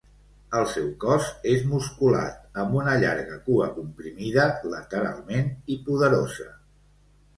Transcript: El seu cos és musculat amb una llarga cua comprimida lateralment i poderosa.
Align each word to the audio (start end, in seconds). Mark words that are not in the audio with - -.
El 0.59 0.63
seu 0.69 0.85
cos 1.03 1.27
és 1.49 1.65
musculat 1.73 2.57
amb 2.63 2.75
una 2.79 2.95
llarga 3.03 3.37
cua 3.49 3.67
comprimida 3.77 4.47
lateralment 4.73 5.53
i 5.77 5.83
poderosa. 5.91 6.49